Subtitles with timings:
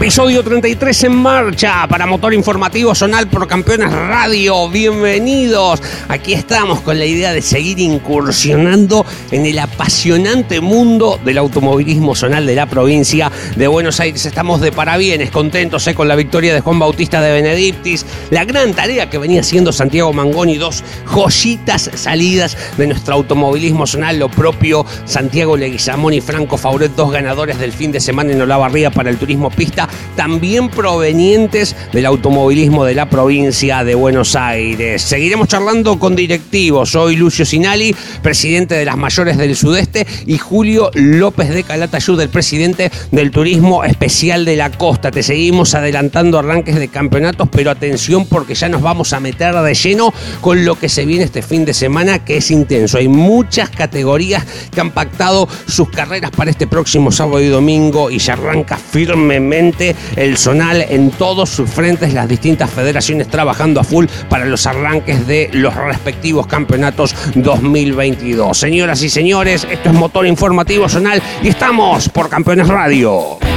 [0.00, 4.70] Episodio 33 en marcha para Motor Informativo Zonal por Campeones Radio.
[4.70, 5.82] Bienvenidos.
[6.08, 12.46] Aquí estamos con la idea de seguir incursionando en el apasionante mundo del automovilismo zonal
[12.46, 14.24] de la provincia de Buenos Aires.
[14.24, 18.72] Estamos de parabienes, contentos eh, con la victoria de Juan Bautista de Benedictis, la gran
[18.72, 24.86] tarea que venía haciendo Santiago Mangoni, dos joyitas salidas de nuestro automovilismo zonal, lo propio
[25.04, 29.18] Santiago Leguizamón y Franco Fauret, dos ganadores del fin de semana en Olavarría para el
[29.18, 35.02] turismo pista también provenientes del automovilismo de la provincia de Buenos Aires.
[35.02, 36.90] Seguiremos charlando con directivos.
[36.90, 42.28] Soy Lucio Sinali, presidente de las mayores del sudeste, y Julio López de Calatayud, el
[42.28, 45.10] presidente del Turismo Especial de la Costa.
[45.10, 49.74] Te seguimos adelantando arranques de campeonatos, pero atención porque ya nos vamos a meter de
[49.74, 52.98] lleno con lo que se viene este fin de semana, que es intenso.
[52.98, 58.18] Hay muchas categorías que han pactado sus carreras para este próximo sábado y domingo y
[58.18, 59.79] ya arranca firmemente
[60.16, 65.26] el zonal en todos sus frentes, las distintas federaciones trabajando a full para los arranques
[65.26, 68.56] de los respectivos campeonatos 2022.
[68.56, 73.49] Señoras y señores, esto es Motor Informativo Zonal y estamos por Campeones Radio.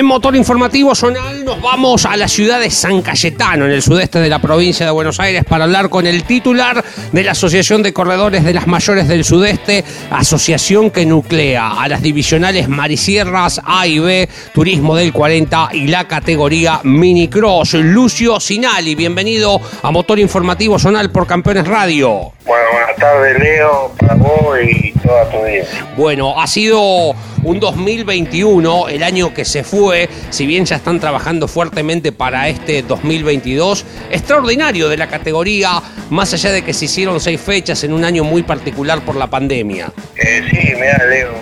[0.00, 4.18] En Motor Informativo Zonal nos vamos a la ciudad de San Cayetano, en el sudeste
[4.18, 7.92] de la provincia de Buenos Aires, para hablar con el titular de la Asociación de
[7.92, 13.98] Corredores de las Mayores del Sudeste, asociación que nuclea a las divisionales Marisierras A y
[13.98, 17.74] B, Turismo del 40 y la categoría Minicross.
[17.74, 22.32] Lucio Sinali, bienvenido a Motor Informativo Zonal por Campeones Radio.
[22.46, 25.86] Bueno, buenas tardes Leo, para vos y toda tu audiencia.
[25.94, 31.48] Bueno, ha sido un 2021, el año que se fue, si bien ya están trabajando
[31.48, 35.80] fuertemente para este 2022, extraordinario de la categoría,
[36.10, 39.26] más allá de que se hicieron seis fechas en un año muy particular por la
[39.26, 39.92] pandemia.
[40.16, 41.32] Eh, sí, mira Leo,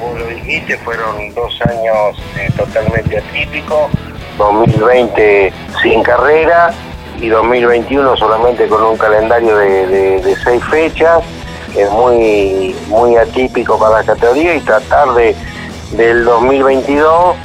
[0.00, 3.90] vos, lo dijiste, fueron dos años eh, totalmente atípicos,
[4.38, 5.52] 2020
[5.82, 6.72] sin carrera
[7.20, 11.22] y 2021 solamente con un calendario de seis fechas
[11.76, 15.34] es muy, muy atípico para la categoría y tratar de
[15.92, 17.36] del 2022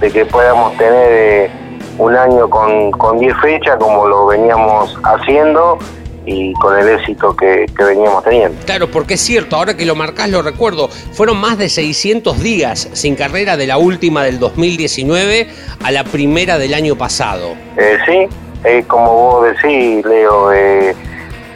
[0.00, 1.50] de que podamos tener eh,
[1.98, 5.78] un año con, con 10 fechas como lo veníamos haciendo
[6.24, 8.54] y con el éxito que, que, veníamos teniendo.
[8.66, 12.90] Claro, porque es cierto, ahora que lo marcás lo recuerdo, fueron más de 600 días
[12.92, 15.48] sin carrera de la última del 2019
[15.82, 17.54] a la primera del año pasado.
[17.78, 18.28] Eh, sí,
[18.62, 20.94] es como vos decís, Leo, eh,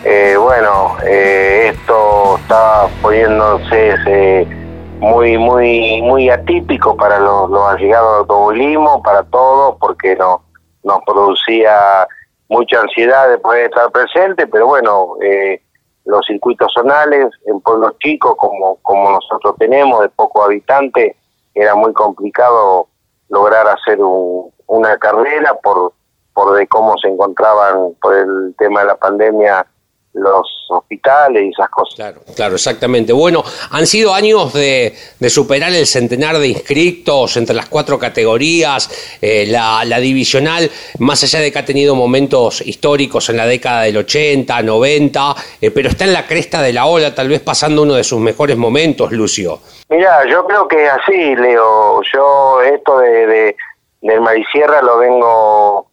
[0.04, 4.46] eh, bueno, eh, esto está poniéndose
[4.98, 10.42] muy, muy, muy atípico para los, los allegados al automovilismo, para todos, porque no,
[10.84, 12.06] nos producía
[12.48, 15.60] mucha ansiedad de poder estar presente, pero bueno, eh,
[16.04, 21.16] los circuitos zonales en pueblos chicos como, como nosotros tenemos, de pocos habitantes,
[21.54, 22.88] era muy complicado
[23.28, 25.92] lograr hacer una carrera por,
[26.34, 29.66] por de cómo se encontraban por el tema de la pandemia
[30.14, 31.94] los hospitales y esas cosas.
[31.94, 33.12] Claro, claro, exactamente.
[33.12, 39.16] Bueno, han sido años de, de superar el centenar de inscritos entre las cuatro categorías,
[39.20, 43.82] eh, la, la, divisional, más allá de que ha tenido momentos históricos en la década
[43.82, 47.82] del 80, 90, eh, pero está en la cresta de la ola, tal vez pasando
[47.82, 49.60] uno de sus mejores momentos, Lucio.
[49.88, 52.02] Mira, yo creo que así, Leo.
[52.12, 53.56] Yo esto de, de
[54.02, 55.91] del Marisierra lo vengo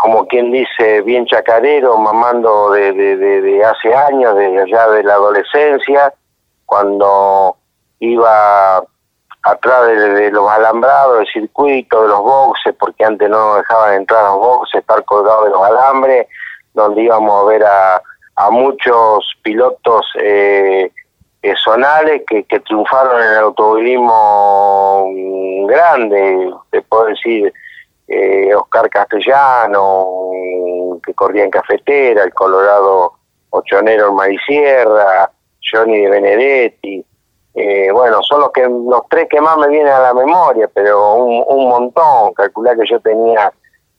[0.00, 6.14] como quien dice, bien chacarero, mamando de, de, hace años, desde allá de la adolescencia,
[6.64, 7.56] cuando
[7.98, 8.78] iba
[9.42, 14.38] atrás de, los alambrados, del circuito, de los boxes, porque antes no dejaban entrar los
[14.38, 16.28] boxes, estar colgados de los alambres,
[16.74, 18.02] donde íbamos a ver a,
[18.36, 20.92] a muchos pilotos eh,
[21.42, 21.54] eh,
[22.28, 25.08] que, que triunfaron en el automovilismo
[25.66, 27.52] grande, te puedo decir,
[28.08, 30.30] eh, Oscar Castellano,
[31.04, 33.12] que corría en Cafetera, el Colorado
[33.50, 35.30] Ochonero en Marisierra,
[35.70, 37.04] Johnny de Benedetti.
[37.54, 41.16] Eh, bueno, son los, que, los tres que más me vienen a la memoria, pero
[41.16, 42.32] un, un montón.
[42.34, 43.52] Calculá que yo tenía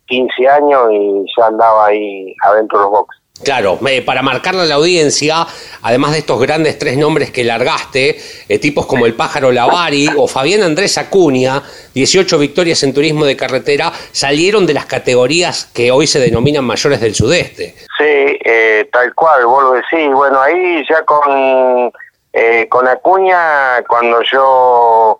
[0.07, 3.21] 15 años y ya andaba ahí adentro de los boxes.
[3.43, 5.47] Claro, para marcarle a la audiencia,
[5.81, 8.19] además de estos grandes tres nombres que largaste,
[8.49, 11.63] eh, tipos como el pájaro Lavari o Fabián Andrés Acuña,
[11.93, 16.99] 18 victorias en turismo de carretera, salieron de las categorías que hoy se denominan mayores
[16.99, 17.75] del sudeste.
[17.97, 20.13] Sí, eh, tal cual, vos lo decís.
[20.13, 21.91] Bueno, ahí ya con,
[22.33, 25.19] eh, con Acuña, cuando yo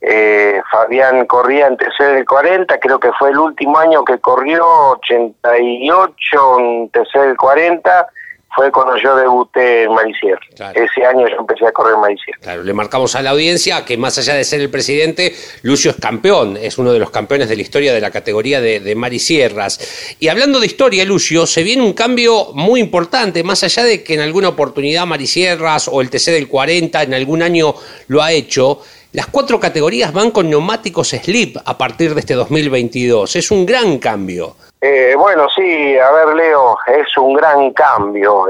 [0.00, 4.64] eh, Fabián corría en TC del 40, creo que fue el último año que corrió,
[4.92, 8.06] 88 en TC del 40,
[8.54, 10.40] fue cuando yo debuté en Marisierra.
[10.74, 12.38] Ese año yo empecé a correr en Marisierra.
[12.40, 15.96] Claro, le marcamos a la audiencia que más allá de ser el presidente, Lucio es
[15.98, 20.16] campeón, es uno de los campeones de la historia de la categoría de, de Marisierras.
[20.18, 24.14] Y hablando de historia, Lucio, se viene un cambio muy importante, más allá de que
[24.14, 27.74] en alguna oportunidad Marisierras o el TC del 40 en algún año
[28.08, 28.80] lo ha hecho,
[29.12, 33.34] las cuatro categorías van con neumáticos slip a partir de este 2022.
[33.34, 34.56] Es un gran cambio.
[34.82, 38.46] Eh, bueno, sí, a ver, Leo, es un gran cambio.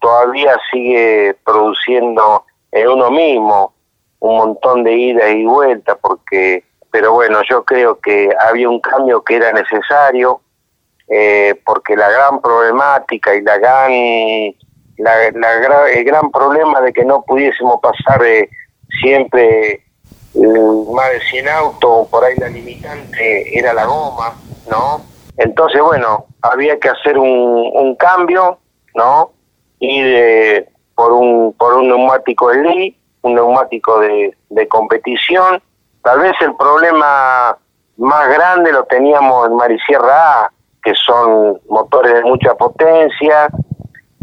[0.00, 3.72] todavía sigue produciendo en uno mismo
[4.20, 9.22] un montón de ida y vuelta, porque, pero bueno, yo creo que había un cambio
[9.22, 10.40] que era necesario,
[11.08, 13.92] eh, porque la gran problemática y la gran,
[14.98, 18.50] la, el gran problema de que no pudiésemos pasar eh,
[19.00, 19.84] siempre
[20.92, 24.34] más de 100 autos, por ahí la limitante era la goma,
[24.70, 25.17] ¿no?
[25.38, 28.58] Entonces, bueno, había que hacer un, un cambio,
[28.94, 29.32] ¿no?
[29.80, 35.62] Ir por un por un neumático de un neumático de, de competición.
[36.02, 37.56] Tal vez el problema
[37.96, 40.52] más grande lo teníamos en Marisierra A,
[40.82, 43.48] que son motores de mucha potencia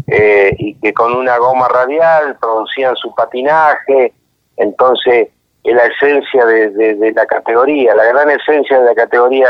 [0.06, 4.12] eh, y que con una goma radial producían su patinaje,
[4.56, 5.35] entonces, es
[5.72, 9.48] la esencia de, la categoría, la gran esencia de la categoría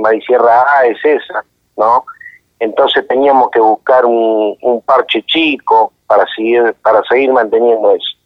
[0.00, 1.44] Marisierra A es esa,
[1.76, 2.04] ¿no?
[2.58, 8.16] Entonces teníamos que buscar un, parche chico para seguir, para seguir manteniendo eso.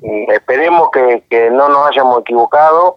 [0.00, 2.96] Mm, esperemos que, que no nos hayamos equivocado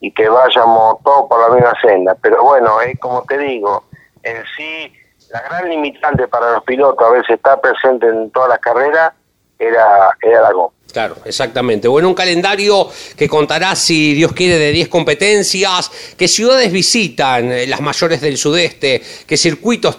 [0.00, 2.16] y que vayamos todos por la misma senda.
[2.20, 3.84] Pero bueno, es como te digo,
[4.22, 4.92] en sí,
[5.30, 9.12] la gran limitante para los pilotos, a veces está presente en todas las carreras,
[9.58, 10.74] era, era la goma.
[10.92, 11.88] Claro, exactamente.
[11.88, 17.66] Bueno, un calendario que contará, si Dios quiere, de 10 competencias, qué ciudades visitan eh,
[17.66, 19.98] las mayores del sudeste, qué circuitos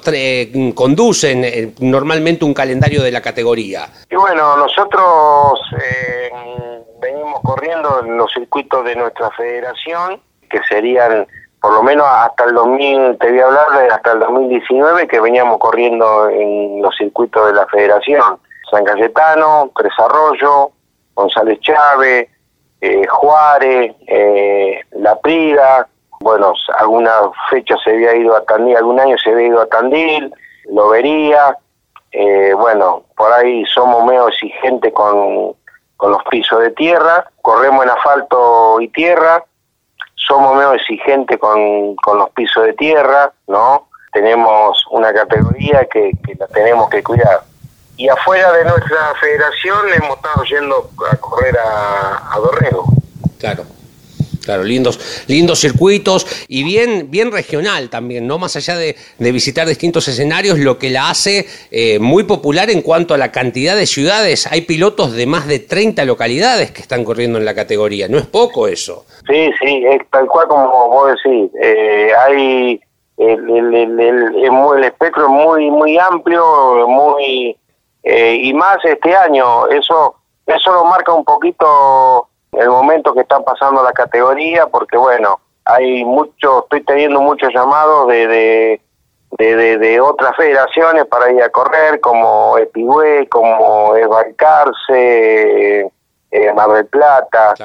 [0.73, 3.87] conducen eh, normalmente un calendario de la categoría.
[4.09, 6.31] Y bueno, nosotros eh,
[6.99, 10.19] venimos corriendo en los circuitos de nuestra federación,
[10.49, 11.27] que serían
[11.61, 15.19] por lo menos hasta el 2000, te voy a hablar de hasta el 2019, que
[15.19, 18.39] veníamos corriendo en los circuitos de la federación.
[18.69, 20.71] San Cayetano, Tres Arroyo,
[21.17, 22.29] González Chávez,
[22.79, 25.87] eh, Juárez, eh, La Prida,
[26.19, 27.11] bueno, alguna
[27.49, 30.31] fecha se había ido a Tandil, algún año se había ido a Tandil,
[30.71, 31.57] Lobería,
[32.11, 35.55] eh, bueno, por ahí somos medio exigentes con,
[35.97, 39.43] con los pisos de tierra, corremos en asfalto y tierra,
[40.13, 43.87] somos medio exigentes con, con los pisos de tierra, ¿no?
[44.13, 47.41] Tenemos una categoría que, que la tenemos que cuidar
[47.97, 52.85] y afuera de nuestra federación hemos estado yendo a correr a, a Dorrego.
[53.39, 53.65] Claro.
[54.47, 58.37] Claro, lindos, lindos circuitos y bien, bien regional también, ¿no?
[58.37, 63.13] Más allá de, visitar distintos escenarios, lo que la hace eh, muy popular en cuanto
[63.13, 64.47] a la cantidad de ciudades.
[64.49, 68.25] Hay pilotos de más de 30 localidades que están corriendo en la categoría, no es
[68.25, 69.05] poco eso.
[69.29, 71.51] Sí, sí, es tal cual como vos decís.
[71.61, 72.79] Eh, hay
[73.17, 77.57] el, el, el, el, espectro es muy, muy amplio, muy
[78.09, 79.67] eh, y más este año.
[79.67, 85.41] Eso, eso lo marca un poquito el momento que están pasando la categoría, porque bueno,
[85.65, 88.81] hay mucho, estoy teniendo muchos llamados de, de,
[89.55, 95.91] de, de, otras federaciones para ir a correr, como Epigüe, como Esbalcarce,
[96.31, 97.55] eh, Mar del Plata.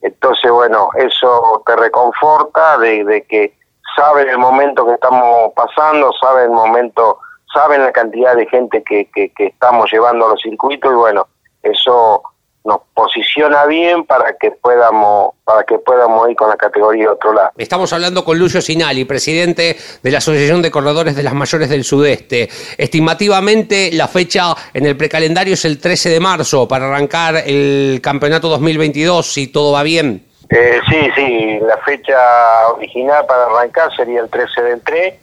[0.00, 3.54] Entonces, bueno, eso te reconforta de, de que
[3.94, 7.18] saben el momento que estamos pasando, saben el momento
[7.52, 11.26] saben la cantidad de gente que, que, estamos llevando a los circuitos y bueno,
[11.62, 12.22] eso
[12.64, 17.32] nos posiciona bien para que podamos para que podamos ir con la categoría de otro
[17.32, 17.50] lado.
[17.58, 21.82] Estamos hablando con Lucio Sinali, presidente de la Asociación de Corredores de las Mayores del
[21.82, 22.48] Sudeste.
[22.78, 28.48] Estimativamente la fecha en el precalendario es el 13 de marzo para arrancar el campeonato
[28.48, 30.24] 2022 si todo va bien.
[30.48, 35.14] Eh, sí, sí, la fecha original para arrancar sería el 13 del 3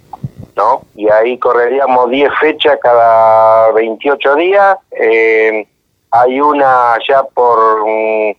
[0.96, 4.78] y ahí correríamos 10 fechas cada 28 días.
[4.92, 5.68] Eh,
[6.12, 7.86] hay una ya por...
[7.86, 8.32] Mm,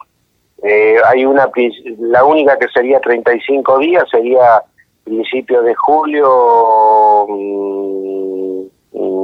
[0.62, 1.48] eh, hay una...
[1.98, 4.62] La única que sería 35 días sería
[5.04, 6.28] principio de julio,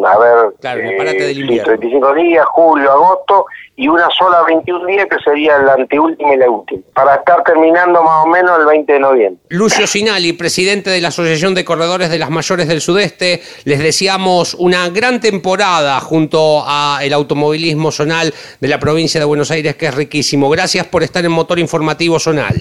[0.06, 1.64] a ver, Claro, del sí, invierno.
[1.64, 3.46] 35 días, julio, agosto,
[3.76, 8.02] y una sola 21 días que sería la anteúltima y la última, para estar terminando
[8.02, 9.42] más o menos el 20 de noviembre.
[9.50, 14.54] Lucio Sinali, presidente de la Asociación de Corredores de las Mayores del Sudeste, les deseamos
[14.54, 19.86] una gran temporada junto a el automovilismo zonal de la provincia de Buenos Aires, que
[19.86, 20.48] es riquísimo.
[20.48, 22.54] Gracias por estar en Motor Informativo Zonal.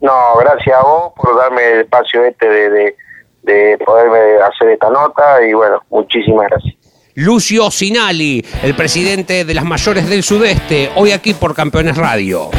[0.00, 2.96] No, gracias a vos por darme el espacio este de, de,
[3.42, 6.74] de poderme hacer esta nota y bueno, muchísimas gracias.
[7.14, 12.50] Lucio Sinali, el presidente de las Mayores del Sudeste, hoy aquí por Campeones Radio.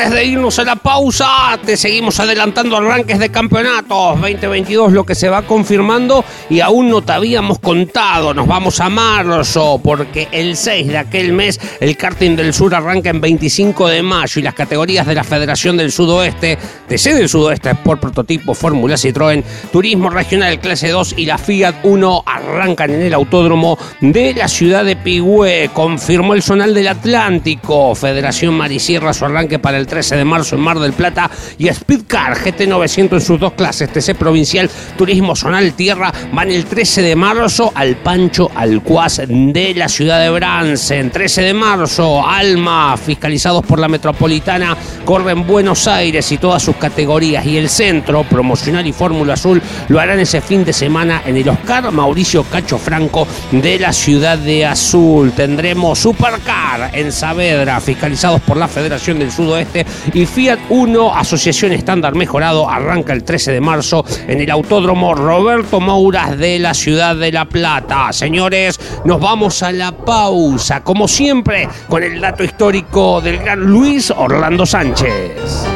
[0.00, 5.14] Antes de irnos a la pausa, te seguimos adelantando arranques de campeonatos 2022, lo que
[5.14, 8.32] se va confirmando y aún no te habíamos contado.
[8.32, 13.10] Nos vamos a marzo porque el 6 de aquel mes el karting del sur arranca
[13.10, 16.56] en 25 de mayo y las categorías de la Federación del Sudoeste,
[16.88, 22.22] TC del Sudoeste por prototipo Fórmula Citroën, Turismo Regional Clase 2 y la Fiat 1
[22.24, 25.68] arrancan en el autódromo de la ciudad de Pigüé.
[25.74, 30.62] Confirmó el Zonal del Atlántico, Federación Marisierra su arranque para el 13 de marzo en
[30.62, 31.28] Mar del Plata
[31.58, 37.02] y Speedcar GT900 en sus dos clases, TC Provincial, Turismo Zonal Tierra, van el 13
[37.02, 41.10] de marzo al Pancho Alcuaz de la ciudad de Bransen.
[41.10, 47.44] 13 de marzo, Alma, fiscalizados por la Metropolitana, corren Buenos Aires y todas sus categorías
[47.44, 51.48] y el centro, promocional y Fórmula Azul, lo harán ese fin de semana en el
[51.48, 55.32] Oscar Mauricio Cacho Franco de la ciudad de Azul.
[55.32, 59.79] Tendremos Supercar en Saavedra, fiscalizados por la Federación del Sudoeste
[60.12, 65.80] y Fiat 1, Asociación Estándar Mejorado, arranca el 13 de marzo en el Autódromo Roberto
[65.80, 68.12] Mouras de la ciudad de La Plata.
[68.12, 74.10] Señores, nos vamos a la pausa, como siempre, con el dato histórico del gran Luis
[74.10, 75.66] Orlando Sánchez.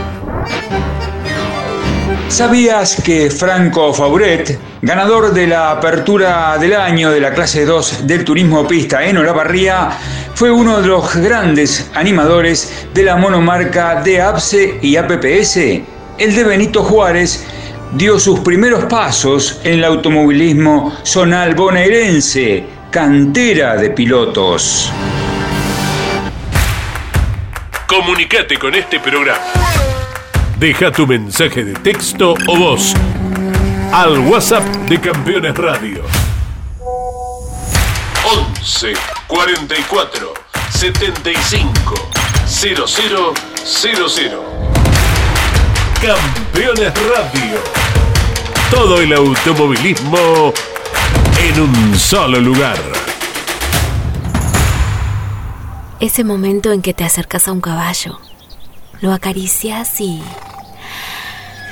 [2.29, 8.25] ¿Sabías que Franco Fauret, ganador de la apertura del año de la clase 2 del
[8.25, 9.91] turismo pista en Olavarría,
[10.35, 15.57] fue uno de los grandes animadores de la monomarca de APSE y APPS?
[16.19, 17.47] El de Benito Juárez
[17.93, 24.91] dio sus primeros pasos en el automovilismo zonal bonaerense, cantera de pilotos.
[27.87, 29.39] Comunicate con este programa.
[30.59, 32.95] Deja tu mensaje de texto o voz
[33.93, 36.03] al WhatsApp de Campeones Radio.
[38.59, 40.35] 11 44
[40.71, 41.95] 75
[42.47, 43.35] 0000.
[46.01, 47.59] Campeones Radio.
[48.71, 50.53] Todo el automovilismo
[51.41, 52.79] en un solo lugar.
[56.01, 58.21] Ese momento en que te acercas a un caballo,
[59.01, 60.21] lo acaricias y...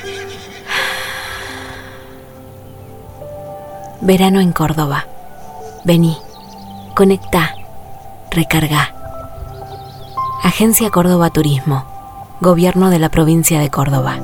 [4.01, 5.07] Verano en Córdoba.
[5.85, 6.17] Vení,
[6.93, 7.55] conecta,
[8.31, 8.95] recarga.
[10.43, 11.85] Agencia Córdoba Turismo,
[12.41, 14.19] Gobierno de la provincia de Córdoba.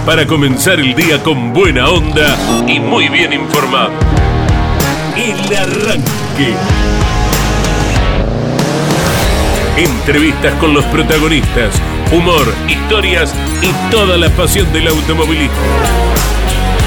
[0.06, 2.34] Para comenzar el día con buena onda
[2.66, 3.90] y muy bien informado.
[5.14, 6.54] El Arranque.
[9.76, 11.78] Entrevistas con los protagonistas,
[12.12, 15.54] humor, historias y toda la pasión del automovilismo.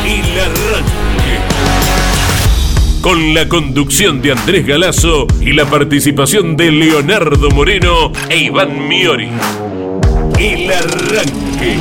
[0.05, 1.39] El Arranque.
[3.01, 9.29] Con la conducción de Andrés Galazo y la participación de Leonardo Moreno e Iván Miori.
[10.37, 11.77] El Arranque.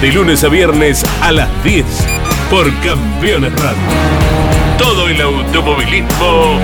[0.00, 1.84] De lunes a viernes a las 10
[2.50, 3.78] por Campeones Radio.
[4.78, 6.60] Todo el automovilismo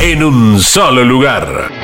[0.00, 1.83] en un solo lugar.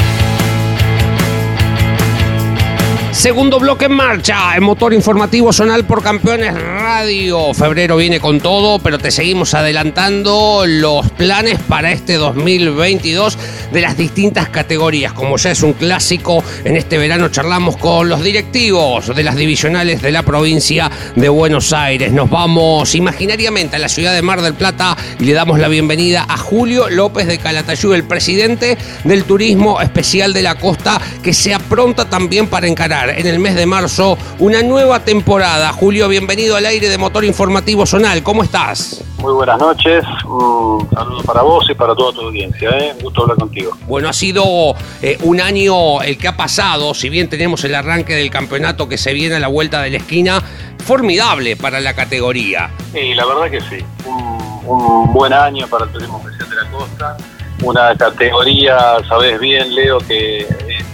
[3.21, 7.53] Segundo bloque en marcha, el motor informativo zonal por Campeones Radio.
[7.53, 13.37] Febrero viene con todo, pero te seguimos adelantando los planes para este 2022
[13.73, 15.13] de las distintas categorías.
[15.13, 20.01] Como ya es un clásico, en este verano charlamos con los directivos de las divisionales
[20.01, 22.13] de la provincia de Buenos Aires.
[22.13, 26.25] Nos vamos imaginariamente a la ciudad de Mar del Plata y le damos la bienvenida
[26.27, 31.53] a Julio López de Calatayud, el presidente del Turismo Especial de la Costa, que se
[31.53, 35.73] apronta también para encarar en el mes de marzo una nueva temporada.
[35.73, 38.23] Julio, bienvenido al aire de Motor Informativo Zonal.
[38.23, 39.03] ¿Cómo estás?
[39.19, 42.93] Muy buenas noches, un saludo para vos y para toda tu audiencia, ¿eh?
[42.97, 43.77] un gusto hablar contigo.
[43.87, 48.15] Bueno, ha sido eh, un año el que ha pasado, si bien tenemos el arranque
[48.15, 50.43] del campeonato que se viene a la vuelta de la esquina,
[50.85, 52.71] formidable para la categoría.
[52.95, 56.71] Y la verdad que sí, un, un buen año para el turismo especial de la
[56.71, 57.17] costa,
[57.63, 60.47] una categoría, sabes bien Leo, que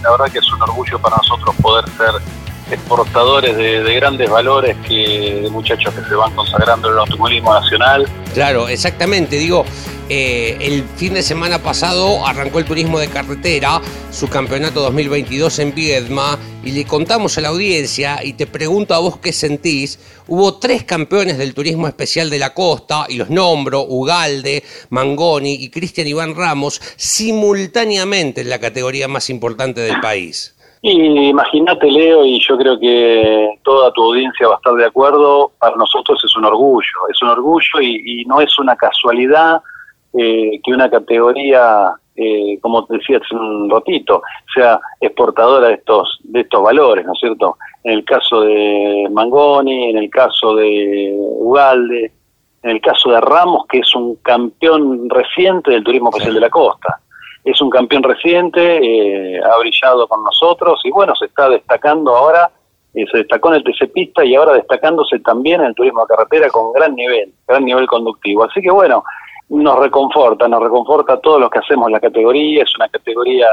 [0.03, 2.11] la verdad que es un orgullo para nosotros poder ser
[2.71, 8.07] exportadores de, grandes valores que de muchachos que se van consagrando en el automovilismo nacional.
[8.33, 9.37] Claro, exactamente.
[9.37, 9.65] Digo,
[10.09, 13.81] eh, el fin de semana pasado arrancó el turismo de carretera,
[14.11, 18.99] su campeonato 2022 en Viedma, y le contamos a la audiencia y te pregunto a
[18.99, 19.99] vos qué sentís.
[20.27, 25.69] Hubo tres campeones del turismo especial de la costa, y los nombro, Ugalde, Mangoni y
[25.69, 30.56] Cristian Iván Ramos, simultáneamente en la categoría más importante del país.
[30.81, 35.51] Y imagínate, Leo, y yo creo que toda tu audiencia va a estar de acuerdo,
[35.59, 39.61] para nosotros es un orgullo, es un orgullo y, no es una casualidad
[40.13, 44.21] eh, que una categoría, eh, como te decía hace un ratito,
[44.53, 47.57] sea exportadora de estos, de estos valores, ¿no es cierto?
[47.83, 52.11] En el caso de Mangoni, en el caso de Ugalde,
[52.63, 56.49] en el caso de Ramos, que es un campeón reciente del turismo especial de la
[56.49, 56.99] costa
[57.51, 62.51] es un campeón reciente, eh, ha brillado con nosotros y bueno, se está destacando ahora,
[62.93, 66.15] eh, se destacó en el TC Pista y ahora destacándose también en el turismo de
[66.15, 68.43] carretera con gran nivel, gran nivel conductivo.
[68.43, 69.03] Así que bueno,
[69.49, 73.47] nos reconforta, nos reconforta a todos los que hacemos la categoría, es una categoría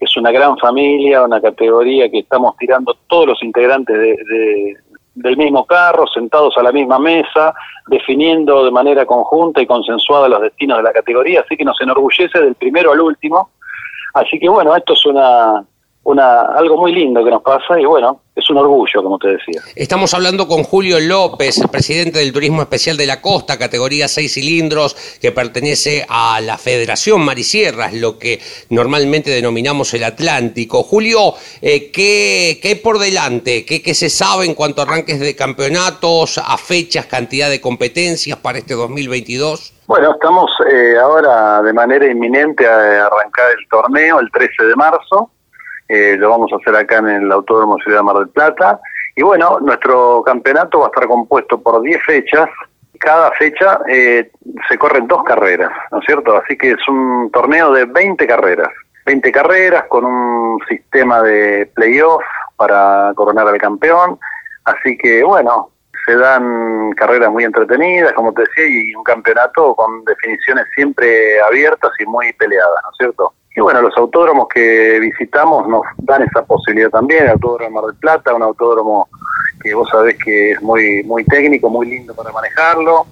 [0.00, 4.76] es una gran familia, una categoría que estamos tirando todos los integrantes de,
[5.14, 7.54] del mismo carro, sentados a la misma mesa,
[7.86, 12.40] definiendo de manera conjunta y consensuada los destinos de la categoría, así que nos enorgullece
[12.40, 13.50] del primero al último.
[14.14, 15.64] Así que bueno, esto es una,
[16.04, 19.62] una, algo muy lindo que nos pasa y bueno, es un orgullo, como te decía.
[19.74, 24.34] Estamos hablando con Julio López, el presidente del Turismo Especial de la Costa, categoría 6
[24.34, 30.82] cilindros, que pertenece a la Federación Marisierras, lo que normalmente denominamos el Atlántico.
[30.82, 33.64] Julio, eh, ¿qué, ¿qué, hay por delante?
[33.64, 38.36] ¿Qué, ¿Qué se sabe en cuanto a arranques de campeonatos, a fechas, cantidad de competencias
[38.38, 39.72] para este 2022?
[39.86, 45.30] Bueno, estamos eh, ahora de manera inminente a arrancar el torneo el 13 de marzo
[45.88, 48.80] eh, lo vamos a hacer acá en el Autódromo Ciudad Mar del Plata.
[49.16, 52.48] Y bueno, nuestro campeonato va a estar compuesto por 10 fechas.
[52.98, 54.30] Cada fecha eh,
[54.68, 56.36] se corren dos carreras, ¿no es cierto?
[56.36, 58.68] Así que es un torneo de 20 carreras.
[59.06, 62.22] 20 carreras con un sistema de playoff
[62.56, 64.18] para coronar al campeón.
[64.64, 65.70] Así que bueno,
[66.06, 71.90] se dan carreras muy entretenidas, como te decía, y un campeonato con definiciones siempre abiertas
[71.98, 73.34] y muy peleadas, ¿no es cierto?
[73.56, 77.94] Y bueno, los autódromos que visitamos nos dan esa posibilidad también, el Autódromo Mar del
[77.96, 79.08] Plata, un autódromo
[79.62, 83.06] que vos sabés que es muy, muy técnico, muy lindo para manejarlo.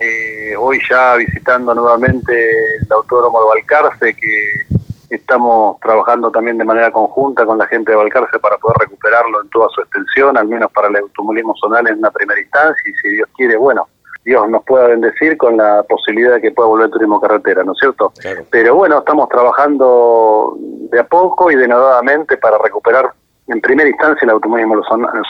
[0.00, 2.32] Eh, hoy ya visitando nuevamente
[2.80, 4.66] el Autódromo de Balcarce, que
[5.08, 9.50] estamos trabajando también de manera conjunta con la gente de Balcarce para poder recuperarlo en
[9.50, 13.08] toda su extensión, al menos para el automovilismo zonal en una primera instancia, y si
[13.08, 13.86] Dios quiere, bueno,
[14.30, 17.72] Dios nos pueda bendecir con la posibilidad de que pueda volver el turismo carretera, ¿no
[17.72, 18.12] es cierto?
[18.48, 23.10] Pero bueno, estamos trabajando de a poco y denodadamente para recuperar
[23.48, 24.84] en primera instancia el automovilismo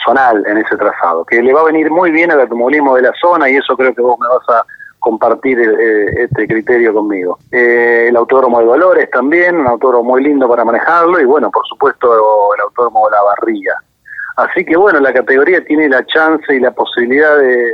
[0.05, 3.13] zonal en ese trazado, que le va a venir muy bien al automovilismo de la
[3.19, 4.63] zona y eso creo que vos me vas a
[4.99, 7.39] compartir eh, este criterio conmigo.
[7.51, 11.65] Eh, el autódromo de Dolores también, un autódromo muy lindo para manejarlo y bueno, por
[11.65, 13.81] supuesto el autódromo de La Barriga.
[14.35, 17.71] Así que bueno, la categoría tiene la chance y la posibilidad de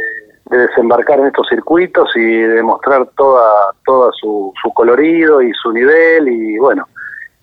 [0.50, 6.28] de desembarcar en estos circuitos y demostrar toda toda su, su colorido y su nivel
[6.28, 6.88] y bueno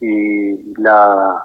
[0.01, 1.45] y la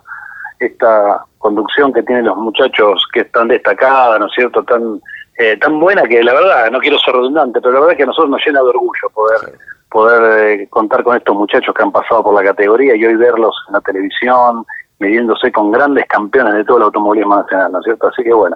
[0.60, 5.02] esta conducción que tienen los muchachos que están destacadas, ¿no es cierto?, tan
[5.38, 8.04] eh, tan buena que la verdad, no quiero ser redundante, pero la verdad es que
[8.04, 9.58] a nosotros nos llena de orgullo poder
[9.90, 13.56] poder eh, contar con estos muchachos que han pasado por la categoría y hoy verlos
[13.68, 14.66] en la televisión,
[15.00, 18.08] midiéndose con grandes campeones de todo el automovilismo nacional, ¿no es cierto?
[18.08, 18.56] Así que bueno,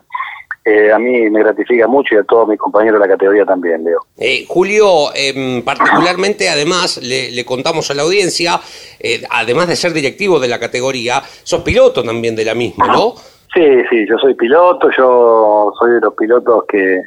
[0.66, 3.84] eh, a mí me gratifica mucho y a todos mis compañeros de la categoría también,
[3.84, 4.00] Leo.
[4.18, 8.62] Eh, Julio, em, particularmente, además, le, contamos a la audiencia,
[8.98, 13.16] eh, además de ser directivo de la categoría, sos piloto también de la misma, ¿no?
[13.54, 17.02] Sí, sí, yo soy piloto, yo soy de los pilotos que,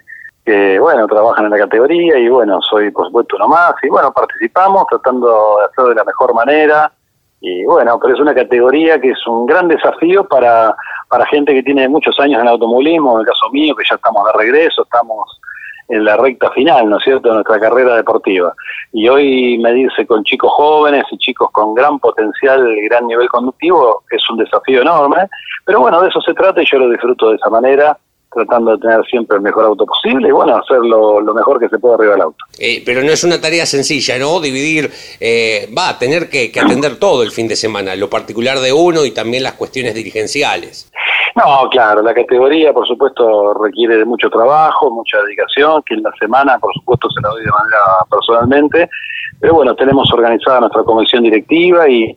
[0.44, 4.12] que, bueno, trabajan en la categoría y bueno, soy por supuesto uno más y bueno,
[4.12, 6.92] participamos tratando de hacerlo de la mejor manera
[7.40, 10.76] y bueno, pero es una categoría que es un gran desafío para,
[11.08, 13.96] para gente que tiene muchos años en el automovilismo, en el caso mío, que ya
[13.96, 15.40] estamos de regreso, estamos
[15.88, 18.52] en la recta final, ¿no es cierto?, de nuestra carrera deportiva.
[18.92, 24.28] Y hoy medirse con chicos jóvenes y chicos con gran potencial gran nivel conductivo es
[24.30, 25.28] un desafío enorme,
[25.64, 27.96] pero bueno, de eso se trata y yo lo disfruto de esa manera
[28.32, 31.78] tratando de tener siempre el mejor auto posible y bueno, hacer lo, mejor que se
[31.78, 32.44] pueda arriba del auto.
[32.58, 34.40] Eh, pero no es una tarea sencilla, ¿no?
[34.40, 38.72] Dividir, eh, va a tener que, atender todo el fin de semana, lo particular de
[38.72, 40.90] uno y también las cuestiones dirigenciales.
[41.34, 46.12] No, claro, la categoría por supuesto requiere de mucho trabajo, mucha dedicación, que en la
[46.18, 48.90] semana por supuesto se la doy de manera personalmente,
[49.38, 52.16] pero bueno, tenemos organizada nuestra comisión directiva y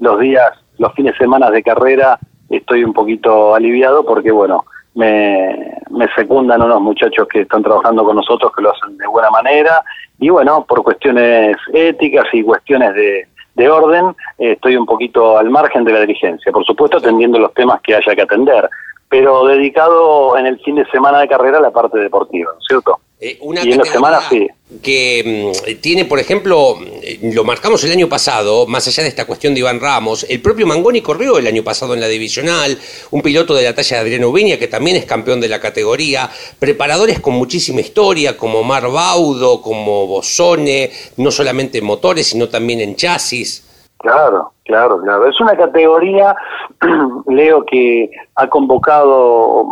[0.00, 2.18] los días, los fines de semana de carrera
[2.50, 4.64] estoy un poquito aliviado porque bueno,
[4.98, 9.30] me, me secundan unos muchachos que están trabajando con nosotros que lo hacen de buena
[9.30, 9.84] manera
[10.18, 14.06] y bueno, por cuestiones éticas y cuestiones de, de orden,
[14.38, 17.94] eh, estoy un poquito al margen de la dirigencia, por supuesto atendiendo los temas que
[17.94, 18.68] haya que atender,
[19.08, 22.98] pero dedicado en el fin de semana de carrera a la parte deportiva, ¿cierto?
[23.20, 24.46] Eh, una y en la semana sí.
[24.80, 29.26] Que mm, tiene, por ejemplo, mm, lo marcamos el año pasado, más allá de esta
[29.26, 32.78] cuestión de Iván Ramos, el propio Mangoni corrió el año pasado en la divisional,
[33.10, 36.30] un piloto de la talla de Adriano Viña, que también es campeón de la categoría,
[36.60, 42.80] preparadores con muchísima historia, como Mar Baudo, como Bosone, no solamente en motores, sino también
[42.80, 43.64] en chasis.
[43.98, 45.26] Claro, claro, claro.
[45.28, 46.36] Es una categoría,
[47.26, 49.66] Leo, que ha convocado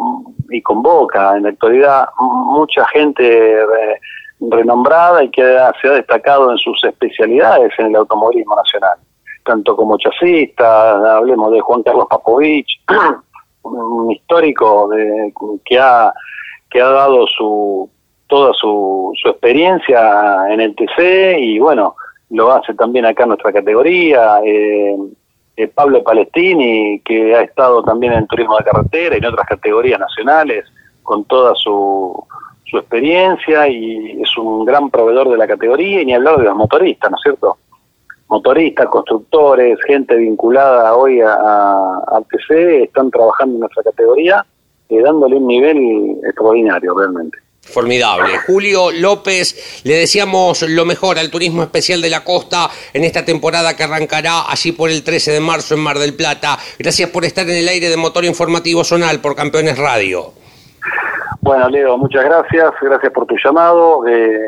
[0.50, 3.56] y convoca en la actualidad mucha gente
[4.40, 5.42] renombrada y que
[5.80, 8.98] se ha destacado en sus especialidades en el automovilismo nacional,
[9.44, 12.80] tanto como chasista, hablemos de Juan Carlos Papovich,
[13.62, 15.32] un histórico de,
[15.64, 16.12] que ha
[16.70, 17.88] que ha dado su
[18.26, 21.94] toda su, su experiencia en el TC y bueno,
[22.30, 24.40] lo hace también acá en nuestra categoría.
[24.44, 24.96] Eh,
[25.56, 29.98] eh, Pablo Palestini, que ha estado también en turismo de carretera y en otras categorías
[29.98, 30.66] nacionales,
[31.02, 32.26] con toda su,
[32.64, 36.56] su experiencia y es un gran proveedor de la categoría, y ni hablar de los
[36.56, 37.56] motoristas, ¿no es cierto?
[38.28, 44.44] Motoristas, constructores, gente vinculada hoy a, a, TC, están trabajando en nuestra categoría,
[44.88, 47.38] eh, dándole un nivel extraordinario realmente.
[47.66, 48.38] Formidable.
[48.46, 53.76] Julio López, le deseamos lo mejor al Turismo Especial de la Costa en esta temporada
[53.76, 56.58] que arrancará allí por el 13 de marzo en Mar del Plata.
[56.78, 60.32] Gracias por estar en el aire de Motor Informativo Zonal por Campeones Radio.
[61.40, 62.72] Bueno, Leo, muchas gracias.
[62.80, 64.06] Gracias por tu llamado.
[64.06, 64.38] Eh,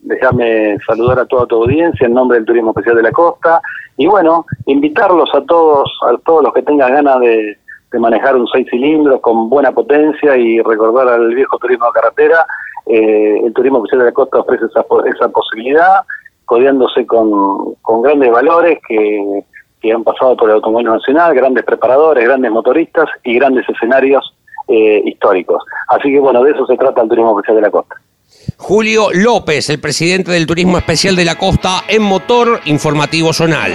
[0.00, 3.60] déjame saludar a toda tu audiencia en nombre del Turismo Especial de la Costa.
[3.96, 7.58] Y bueno, invitarlos a todos, a todos los que tengan ganas de
[7.94, 12.44] de manejar un seis cilindros con buena potencia y recordar al viejo turismo de carretera,
[12.86, 16.00] eh, el turismo oficial de la costa ofrece esa, esa posibilidad,
[16.44, 19.44] codeándose con, con grandes valores que,
[19.80, 24.34] que, han pasado por el automóvil nacional, grandes preparadores, grandes motoristas y grandes escenarios
[24.66, 25.62] eh, históricos.
[25.88, 27.94] Así que bueno, de eso se trata el turismo oficial de la costa.
[28.58, 33.72] Julio López, el presidente del Turismo Especial de la Costa en Motor Informativo Zonal.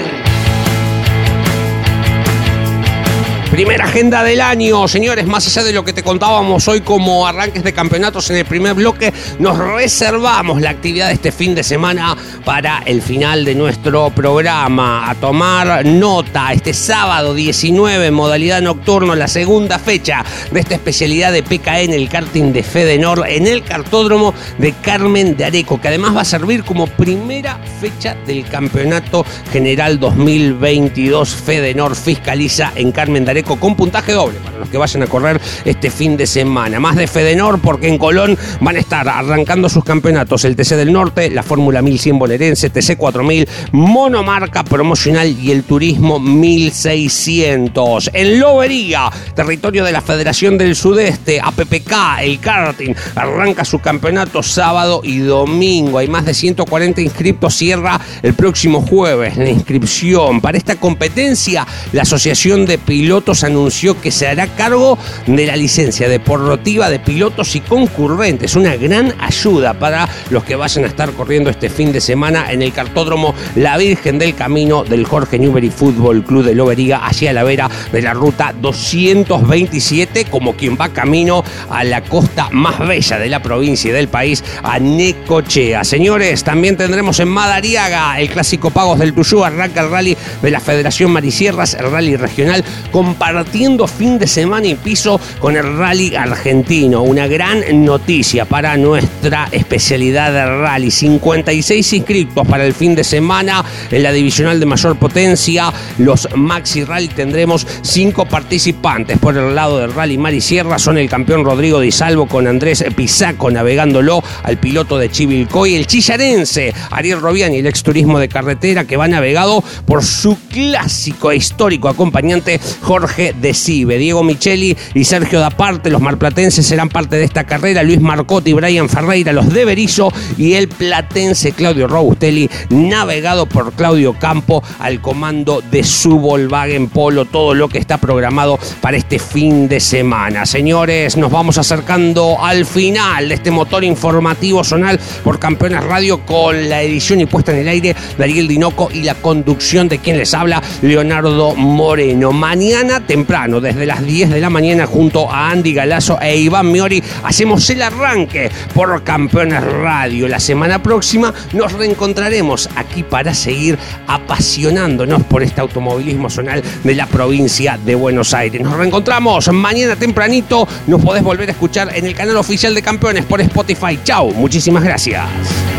[3.60, 7.62] Primera agenda del año, señores, más allá de lo que te contábamos hoy como arranques
[7.62, 12.15] de campeonatos en el primer bloque, nos reservamos la actividad de este fin de semana
[12.45, 15.10] para el final de nuestro programa.
[15.10, 21.43] A tomar nota, este sábado 19, modalidad nocturno, la segunda fecha de esta especialidad de
[21.43, 26.22] PKN, el karting de Fedenor, en el cartódromo de Carmen de Areco, que además va
[26.22, 31.36] a servir como primera fecha del campeonato general 2022.
[31.36, 35.40] Fedenor fiscaliza en Carmen de Areco con puntaje doble para los que vayan a correr
[35.66, 36.80] este fin de semana.
[36.80, 40.94] Más de Fedenor porque en Colón van a estar arrancando sus campeonatos el TC del
[40.94, 48.12] Norte, la Fórmula 1100 bolerense, TC 4000, monomarca promocional y el Turismo 1600.
[48.14, 55.02] En Lobería, territorio de la Federación del Sudeste, APPK, el karting, arranca su campeonato sábado
[55.04, 55.98] y domingo.
[55.98, 60.42] Hay más de 140 inscriptos, cierra el próximo jueves la inscripción.
[60.42, 64.97] Para esta competencia, la Asociación de Pilotos anunció que se hará cargo
[65.28, 68.56] de la licencia deportiva de pilotos y concurrentes.
[68.56, 72.62] Una gran ayuda para los que vayan a estar corriendo este fin de semana en
[72.62, 77.34] el cartódromo La Virgen del Camino del Jorge Newbery Fútbol Club de Lobería, allí a
[77.34, 83.19] la vera de la ruta 227, como quien va camino a la costa más bella
[83.19, 85.84] de la provincia y del país, a Necochea.
[85.84, 90.60] Señores, también tendremos en Madariaga el clásico Pagos del Tuyú, arranca el rally de la
[90.60, 96.16] Federación Marisierras, el rally regional con compartiendo fin de semana y piso con el rally
[96.16, 97.02] argentino.
[97.02, 100.90] Una gran noticia para nuestra especialidad de rally.
[100.90, 105.74] 56 inscritos para el fin de semana en la divisional de mayor potencia.
[105.98, 109.20] Los Maxi Rally tendremos cinco participantes.
[109.20, 112.48] Por el lado del Rally Mar y Sierra son el campeón Rodrigo Di Salvo con
[112.48, 118.30] Andrés Pisaco navegándolo al piloto de Chivilcoy, el chillarense Ariel Robiani, el ex turismo de
[118.30, 123.98] carretera que va navegado por su clásico e histórico acompañante Jorge de Cibe.
[123.98, 127.84] Diego Micheli y Sergio Daparte, los marplatenses, serán parte de esta carrera.
[127.84, 134.13] Luis Marcotti Brian Ferreira, los de Berizo y el platense Claudio Robustelli, navegado por Claudio
[134.13, 137.26] Campo al comando de su Volkswagen Polo.
[137.26, 140.45] Todo lo que está programado para este fin de semana.
[140.45, 146.69] Señores, nos vamos acercando al final de este motor informativo zonal por Campeones Radio con
[146.69, 150.17] la edición y puesta en el aire de Ariel Dinoco y la conducción de quien
[150.17, 152.32] les habla, Leonardo Moreno.
[152.32, 157.04] Mañana temprano, desde las 10 de la mañana, junto a Andy Galazo e Iván Miori,
[157.24, 160.28] hacemos el arranque por Campeones Radio.
[160.28, 167.06] La semana próxima nos reencontraremos aquí para seguir apasionándonos por este automovilismo zonal de la
[167.08, 168.62] provincia de Buenos Aires.
[168.62, 170.68] Nos reencontramos mañana tempranito.
[170.88, 174.00] Nos podés volver a escuchar en el canal oficial de Campeones por Spotify.
[174.04, 175.79] Chao, muchísimas gracias.